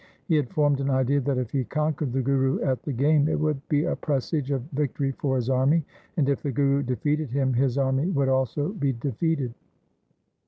[0.25, 3.39] He had formed an idea that, if he conquered the Guru at the game, it
[3.39, 5.85] would be a presage of victory for his army,
[6.17, 9.53] and if the Guru defeated him, his army would also be defeated.